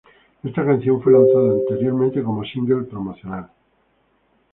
[0.43, 3.51] Esta canción fue lanzada anteriormente como single promocional.